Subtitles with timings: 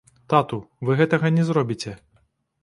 [0.31, 0.57] Тату,
[0.89, 1.93] вы гэтага не зробіце.